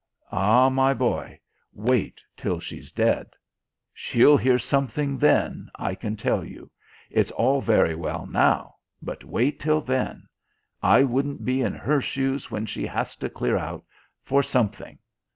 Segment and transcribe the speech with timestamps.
[0.31, 1.39] Ah, my boy,
[1.73, 3.35] wait till she's dead!
[3.93, 6.71] She'll hear something then, I can tell you.
[7.11, 10.27] It's all very well now, but wait till then!
[10.81, 13.85] I wouldn't be in her shoes when she has to clear out
[14.23, 14.97] for something.